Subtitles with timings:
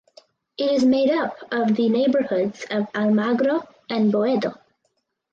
[0.57, 4.57] It is made up of the neighborhoods of Almagro and Boedo.